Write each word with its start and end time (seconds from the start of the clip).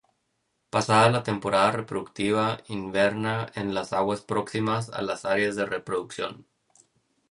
Pasada 0.75 1.11
la 1.15 1.21
temporada 1.21 1.69
reproductiva, 1.69 2.57
inverna 2.69 3.51
en 3.53 3.75
las 3.75 3.93
aguas 3.93 4.21
próximas 4.21 4.89
a 4.89 5.03
las 5.03 5.25
áreas 5.25 5.55
de 5.55 5.67
reproducción. 5.67 6.47